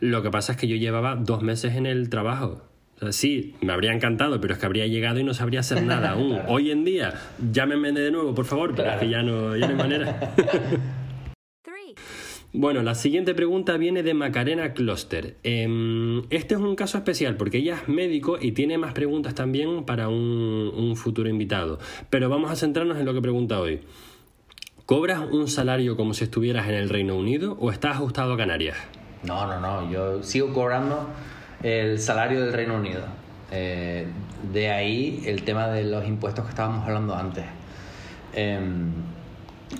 [0.00, 2.62] Lo que pasa es que yo llevaba dos meses en el trabajo.
[2.96, 5.82] O sea, sí, me habría encantado, pero es que habría llegado y no sabría hacer
[5.82, 6.38] nada aún.
[6.48, 7.14] Hoy en día,
[7.52, 10.34] llámenme de nuevo, por favor, pero es que ya no, ya no hay manera.
[12.58, 15.36] Bueno, la siguiente pregunta viene de Macarena Kloster.
[15.42, 19.84] Em, este es un caso especial porque ella es médico y tiene más preguntas también
[19.84, 21.78] para un, un futuro invitado.
[22.08, 23.80] Pero vamos a centrarnos en lo que pregunta hoy.
[24.86, 28.78] ¿Cobras un salario como si estuvieras en el Reino Unido o estás ajustado a Canarias?
[29.22, 29.92] No, no, no.
[29.92, 31.10] Yo sigo cobrando
[31.62, 33.02] el salario del Reino Unido.
[33.52, 34.06] Eh,
[34.52, 37.44] de ahí el tema de los impuestos que estábamos hablando antes.
[38.34, 38.90] Em,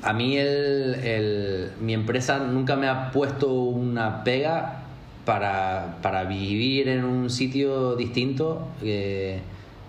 [0.03, 4.83] a mí el, el- mi empresa nunca me ha puesto una pega
[5.25, 9.41] para, para vivir en un sitio distinto eh,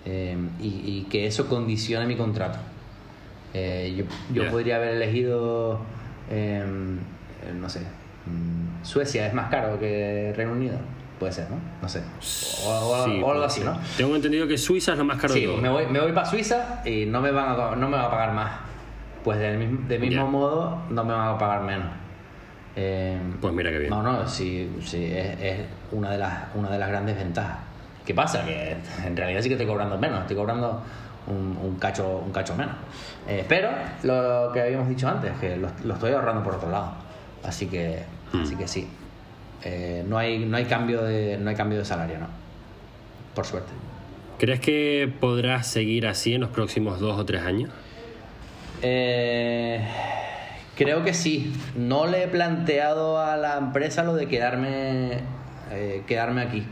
[0.06, 2.58] em, y, y que eso condicione mi contrato.
[3.54, 3.94] Eh,
[4.34, 5.80] yo podría haber elegido,
[6.30, 6.98] em,
[7.60, 10.78] no sé, mm, Suecia es más caro que Reino Unido.
[11.20, 11.58] Puede ser, ¿no?
[11.82, 12.02] No sé.
[12.66, 13.70] O, o- Sí, o algo así, ser.
[13.72, 13.80] ¿no?
[13.98, 15.58] Tengo entendido que Suiza es lo más caro Sí, de todo.
[15.58, 18.10] me voy, me voy para Suiza y no me van a, no me van a
[18.12, 18.52] pagar más.
[19.24, 21.88] Pues del mismo, del mismo modo no me van a pagar menos.
[22.76, 23.90] Eh, Pues mira qué bien.
[23.90, 25.60] No, no, sí, sí es, es
[25.92, 27.58] una, de las, una de las grandes ventajas.
[28.06, 28.46] ¿Qué pasa?
[28.46, 30.82] Que en realidad sí que estoy cobrando menos, estoy cobrando
[31.28, 32.76] un, un cacho, un cacho menos.
[33.28, 33.70] Eh, pero
[34.04, 36.92] lo que habíamos dicho antes, que lo, lo estoy ahorrando por otro lado.
[37.44, 38.42] Así que, Hmm.
[38.44, 38.88] así que sí.
[39.70, 42.28] Eh, no, hay, no, hay cambio de, no hay cambio de salario, ¿no?
[43.36, 43.70] Por suerte.
[44.40, 47.70] ¿Crees que podrás seguir así en los próximos dos o tres años?
[48.82, 49.86] Eh,
[50.78, 51.54] creo que sí.
[51.76, 55.20] No le he planteado a la empresa lo de quedarme,
[55.72, 56.64] eh, quedarme aquí.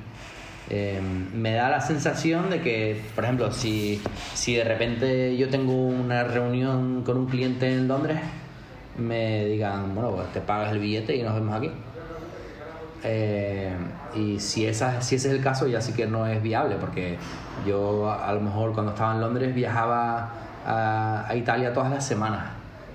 [0.70, 1.02] Eh,
[1.34, 4.02] me da la sensación de que, por ejemplo, si,
[4.34, 8.20] si de repente yo tengo una reunión con un cliente en Londres,
[8.98, 11.72] me digan, bueno, pues te pagas el billete y nos vemos aquí.
[13.08, 13.72] Eh,
[14.16, 17.18] y si, esa, si ese es el caso, ya sí que no es viable, porque
[17.66, 20.32] yo a, a lo mejor cuando estaba en Londres viajaba
[20.66, 22.46] a, a Italia todas las semanas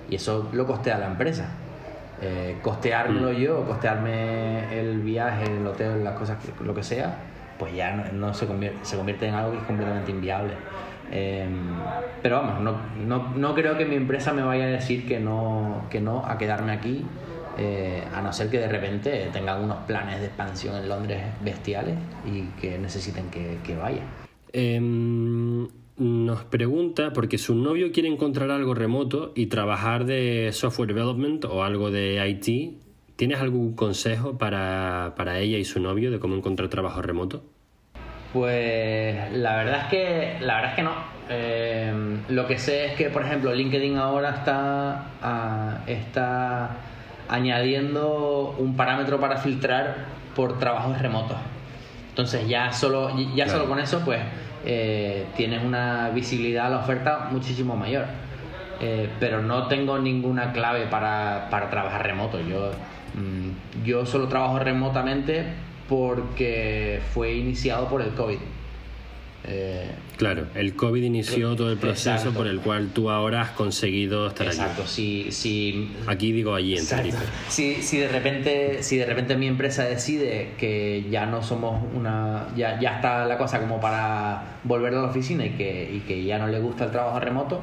[0.08, 1.46] y eso lo costea la empresa.
[2.22, 3.36] Eh, costeármelo Mm.
[3.36, 7.14] yo, costearme el viaje, el hotel, las cosas, lo que sea,
[7.58, 10.54] pues ya no, no se, convierte, se convierte en algo que es completamente inviable.
[11.12, 11.48] Eh,
[12.22, 15.86] pero vamos, no, no, no creo que mi empresa me vaya a decir que no,
[15.88, 17.06] que no a quedarme aquí,
[17.60, 21.94] eh, a no ser que de repente tengan unos planes de expansión en Londres bestiales
[22.24, 24.00] y que necesiten que, que vaya.
[24.52, 25.68] Em,
[25.98, 31.62] nos pregunta, porque su novio quiere encontrar algo remoto y trabajar de software development o
[31.62, 32.78] algo de IT.
[33.16, 37.42] ¿Tienes algún consejo para, para ella y su novio de cómo encontrar trabajo remoto?
[38.32, 40.94] Pues la verdad es que la verdad es que no.
[41.28, 41.92] Eh,
[42.30, 46.76] lo que sé es que, por ejemplo, LinkedIn ahora está, ah, está
[47.30, 49.94] añadiendo un parámetro para filtrar
[50.34, 51.36] por trabajos remotos.
[52.10, 53.50] Entonces ya solo, ya Claro.
[53.60, 54.20] solo con eso, pues
[54.66, 58.04] eh, tienes una visibilidad a la oferta muchísimo mayor.
[58.80, 62.40] Eh, pero no tengo ninguna clave para, para trabajar remoto.
[62.40, 62.70] Yo,
[63.14, 65.44] mm, yo solo trabajo remotamente
[65.88, 68.38] porque fue iniciado por el COVID.
[69.50, 72.34] Eh, Claro, el COVID inició todo el proceso Exacto.
[72.36, 76.04] por el cual tú ahora has conseguido estar exacto, si, si, allí.
[76.08, 77.16] Aquí digo allí en Exacto.
[77.48, 82.48] Si, si de repente si de repente mi empresa decide que ya no somos una
[82.54, 86.22] ya, ya está la cosa como para volver a la oficina y que, y que
[86.22, 87.62] ya no le gusta el trabajo remoto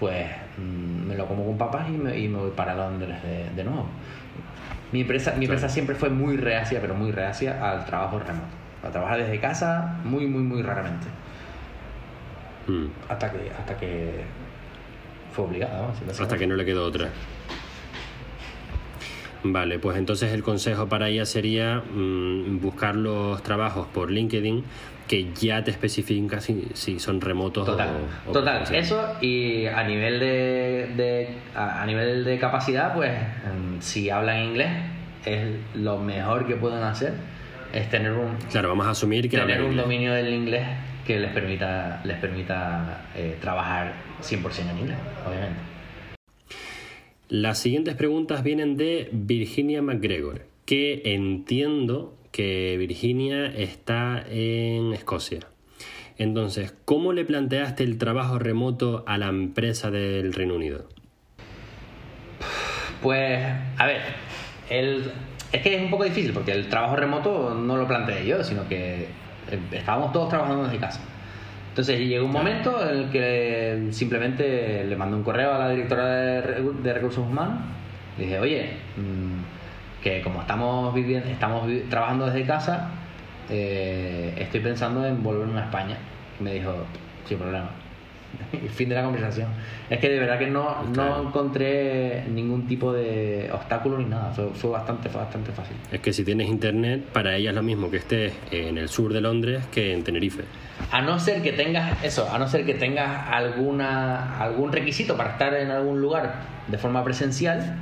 [0.00, 0.26] pues
[0.58, 3.62] mm, me lo como con papas y me, y me voy para Londres de, de
[3.62, 3.86] nuevo
[4.90, 8.48] mi empresa mi empresa siempre fue muy reacia pero muy reacia al trabajo remoto
[8.82, 11.06] a trabajar desde casa muy muy muy raramente
[12.66, 12.86] Mm.
[13.08, 14.24] hasta que hasta que
[15.32, 17.08] fue obligado vamos, Hasta que no le quedó otra.
[19.44, 24.62] Vale, pues entonces el consejo para ella sería mm, buscar los trabajos por LinkedIn
[25.08, 27.88] que ya te especifican si, si son remotos Total,
[28.26, 28.62] o, o total.
[28.72, 34.44] Eso y a nivel de, de- a, a nivel de capacidad, pues em, si hablan
[34.44, 34.70] inglés
[35.24, 35.44] es
[35.74, 37.14] lo mejor que pueden hacer
[37.72, 39.82] es tener un Claro, vamos a asumir que tener un inglés.
[39.84, 40.66] dominio del inglés
[41.06, 45.60] que les permita les permita eh, trabajar 100% en inglés, obviamente.
[47.28, 55.40] Las siguientes preguntas vienen de Virginia McGregor, que entiendo que Virginia está en Escocia.
[56.18, 60.88] Entonces, ¿cómo le planteaste el trabajo remoto a la empresa del Reino Unido?
[63.00, 63.44] Pues,
[63.78, 64.02] a ver,
[64.68, 65.10] el,
[65.52, 68.68] es que es un poco difícil porque el trabajo remoto no lo planteé yo, sino
[68.68, 69.08] que
[69.72, 71.00] estábamos todos trabajando desde casa.
[71.68, 76.06] Entonces llegó un momento en el que simplemente le mandé un correo a la directora
[76.06, 77.60] de, re- de recursos humanos.
[78.18, 82.90] Le dije, oye, mm, que como estamos viviendo, estamos trabajando desde casa,
[83.48, 85.96] eh, estoy pensando en volverme a España.
[86.38, 86.74] Y me dijo,
[87.26, 87.70] sin problema.
[88.52, 89.48] Y fin de la conversación.
[89.88, 94.30] Es que de verdad que no, no encontré ningún tipo de obstáculo ni nada.
[94.32, 95.76] Fue, fue bastante, fue bastante fácil.
[95.90, 99.12] Es que si tienes internet, para ella es lo mismo que estés en el sur
[99.12, 100.44] de Londres que en Tenerife.
[100.90, 105.32] A no ser que tengas eso, a no ser que tengas alguna algún requisito para
[105.32, 106.34] estar en algún lugar
[106.68, 107.76] de forma presencial,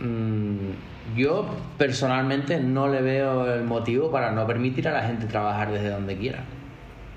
[0.00, 5.72] mm, yo personalmente no le veo el motivo para no permitir a la gente trabajar
[5.72, 6.44] desde donde quiera.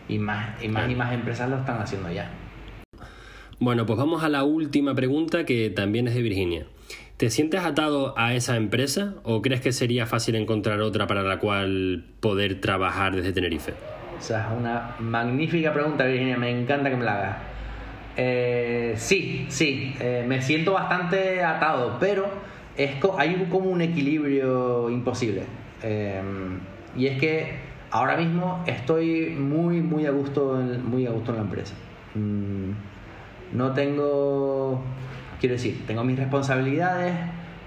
[0.08, 2.30] Y más y más, y más empresas lo están haciendo ya.
[3.60, 6.66] Bueno, pues vamos a la última pregunta que también es de Virginia.
[7.18, 11.40] ¿Te sientes atado a esa empresa o crees que sería fácil encontrar otra para la
[11.40, 13.74] cual poder trabajar desde Tenerife?
[14.20, 16.38] Esa es una magnífica pregunta, Virginia.
[16.38, 17.38] Me encanta que me la hagas.
[18.18, 22.28] Eh, sí, sí, eh, me siento bastante atado, pero
[22.78, 25.44] es co- hay como un equilibrio imposible.
[25.82, 26.22] Eh,
[26.98, 27.60] y es que
[27.96, 31.74] ahora mismo estoy muy, muy a gusto en, muy a gusto en la empresa.
[32.14, 32.72] Mm,
[33.58, 34.82] no tengo,
[35.40, 37.16] quiero decir, tengo mis responsabilidades,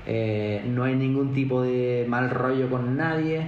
[0.07, 3.47] eh, no hay ningún tipo de mal rollo con nadie,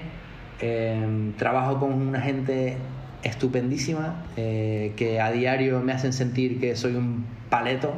[0.60, 2.78] eh, trabajo con una gente
[3.22, 7.92] estupendísima eh, que a diario me hacen sentir que soy un paleto.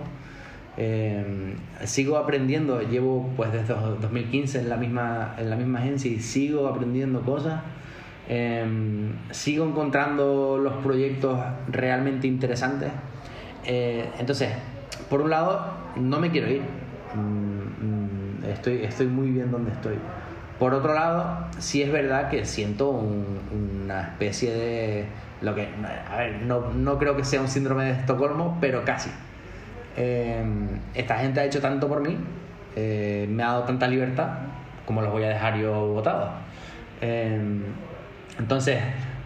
[0.77, 6.19] Eh, sigo aprendiendo, llevo pues desde 2015 en la misma, en la misma agencia y
[6.19, 7.61] sigo aprendiendo cosas.
[8.29, 8.65] Eh,
[9.31, 12.91] sigo encontrando los proyectos realmente interesantes.
[13.65, 14.51] Eh, entonces,
[15.11, 16.63] por un lado, no me quiero ir.
[17.15, 18.51] Mm, mm,
[18.85, 19.97] estoy, muy bien donde estoy.
[20.59, 23.41] Por otro lado, sí es verdad que siento un-
[23.85, 25.07] una especie de...
[25.41, 25.69] Lo que,
[26.09, 29.11] a ver, no, no creo que sea un síndrome de Estocolmo, pero casi.
[29.97, 30.41] Eh,
[30.95, 32.17] esta gente ha hecho tanto por mí,
[32.77, 34.29] eh, me ha dado tanta libertad,
[34.87, 36.31] como los voy a dejar yo votados.
[37.01, 37.41] Eh,
[38.39, 38.81] entonces,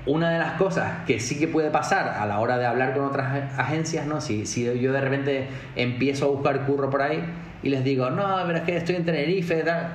[0.07, 3.05] una de las cosas que sí que puede pasar a la hora de hablar con
[3.05, 4.21] otras agencias, ¿no?
[4.21, 7.23] Si, si yo de repente empiezo a buscar curro por ahí
[7.63, 9.89] y les digo, no, pero es que estoy en Tenerife, tal.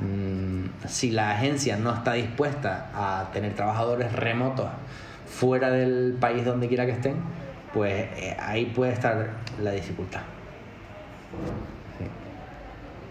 [0.00, 4.68] Mm, si la agencia no está dispuesta a tener trabajadores remotos
[5.26, 7.16] fuera del país donde quiera que estén,
[7.72, 9.28] pues eh, ahí puede estar
[9.62, 10.20] la dificultad.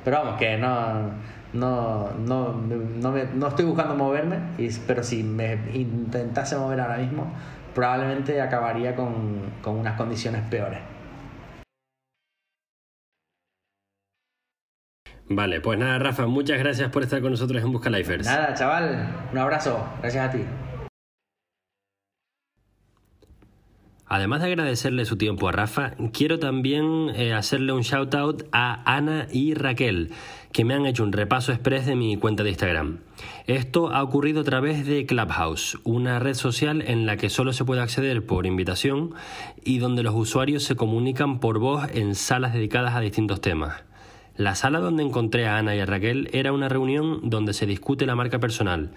[0.04, 1.12] Pero vamos, que no,
[1.54, 4.40] no, no, no, me, no estoy buscando moverme,
[4.86, 7.32] pero si me intentase mover ahora mismo,
[7.74, 10.80] probablemente acabaría con, con unas condiciones peores.
[15.30, 18.26] Vale, pues nada, Rafa, muchas gracias por estar con nosotros en Busca Lifers.
[18.26, 20.40] Nada, chaval, un abrazo, gracias a ti.
[24.10, 28.82] Además de agradecerle su tiempo a Rafa, quiero también eh, hacerle un shout out a
[28.86, 30.12] Ana y Raquel,
[30.54, 33.00] que me han hecho un repaso express de mi cuenta de Instagram.
[33.48, 37.66] Esto ha ocurrido a través de Clubhouse, una red social en la que solo se
[37.66, 39.14] puede acceder por invitación
[39.66, 43.84] y donde los usuarios se comunican por voz en salas dedicadas a distintos temas.
[44.38, 48.06] La sala donde encontré a Ana y a Raquel era una reunión donde se discute
[48.06, 48.92] la marca personal.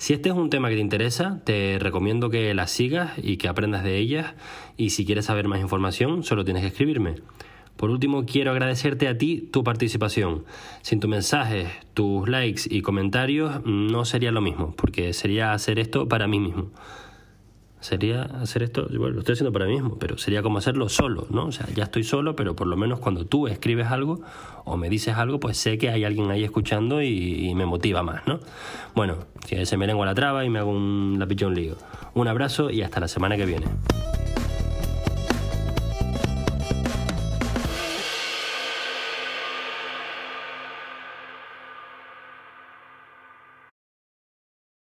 [0.00, 3.48] Si este es un tema que te interesa, te recomiendo que la sigas y que
[3.48, 4.32] aprendas de ellas
[4.78, 7.16] y si quieres saber más información, solo tienes que escribirme.
[7.76, 10.46] Por último, quiero agradecerte a ti tu participación.
[10.80, 16.08] Sin tus mensajes, tus likes y comentarios no sería lo mismo, porque sería hacer esto
[16.08, 16.70] para mí mismo
[17.80, 21.26] sería hacer esto, bueno, lo estoy haciendo para mí mismo, pero sería como hacerlo solo,
[21.30, 21.46] ¿no?
[21.46, 24.20] O sea, ya estoy solo, pero por lo menos cuando tú escribes algo
[24.64, 28.26] o me dices algo, pues sé que hay alguien ahí escuchando y, me motiva más,
[28.26, 28.38] ¿no?
[28.94, 31.76] Bueno, si se me lengua la traba y me hago un, la un lío.
[32.14, 33.66] Un abrazo y hasta la semana que viene.